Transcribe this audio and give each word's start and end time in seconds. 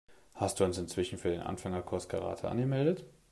Hast 0.33 0.59
du 0.59 0.63
uns 0.63 0.79
inzwischen 0.79 1.19
für 1.19 1.29
den 1.29 1.41
Anfängerkurs 1.41 2.09
Karate 2.09 2.49
angemeldet? 2.49 3.05